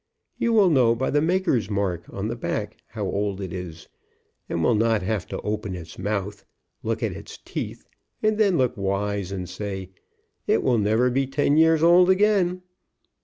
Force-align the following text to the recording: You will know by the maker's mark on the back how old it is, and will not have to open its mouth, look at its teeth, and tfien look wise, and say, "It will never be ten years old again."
You 0.39 0.51
will 0.53 0.71
know 0.71 0.95
by 0.95 1.11
the 1.11 1.21
maker's 1.21 1.69
mark 1.69 2.05
on 2.09 2.27
the 2.27 2.35
back 2.35 2.77
how 2.87 3.05
old 3.05 3.39
it 3.39 3.53
is, 3.53 3.87
and 4.49 4.63
will 4.63 4.73
not 4.73 5.03
have 5.03 5.27
to 5.27 5.39
open 5.41 5.75
its 5.75 5.99
mouth, 5.99 6.43
look 6.81 7.03
at 7.03 7.11
its 7.11 7.37
teeth, 7.37 7.85
and 8.23 8.35
tfien 8.35 8.57
look 8.57 8.75
wise, 8.75 9.31
and 9.31 9.47
say, 9.47 9.91
"It 10.47 10.63
will 10.63 10.79
never 10.79 11.11
be 11.11 11.27
ten 11.27 11.55
years 11.55 11.83
old 11.83 12.09
again." 12.09 12.63